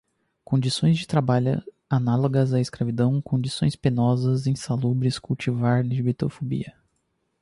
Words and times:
Condições 0.43 0.97
de 0.97 1.05
trabalho 1.05 1.63
análogas 1.87 2.55
à 2.55 2.59
escravidão, 2.59 3.21
condições 3.21 3.75
penosas 3.75 4.47
e 4.47 4.49
insalubres, 4.49 5.19
cultivar, 5.19 5.81
lgbtfobia 5.85 6.75